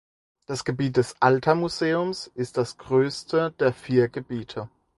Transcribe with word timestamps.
Das 0.47 0.65
Gebiet 0.65 0.97
des 0.97 1.15
Alta 1.21 1.53
Museums 1.53 2.25
ist 2.33 2.57
das 2.57 2.79
größte 2.79 3.53
der 3.59 3.71
vier 3.71 4.09
Gebiete. 4.09 4.67